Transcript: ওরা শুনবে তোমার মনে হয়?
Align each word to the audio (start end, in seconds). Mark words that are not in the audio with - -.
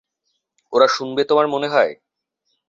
ওরা 0.73 0.87
শুনবে 0.87 1.21
তোমার 1.23 1.47
মনে 1.47 1.67
হয়? 1.67 1.91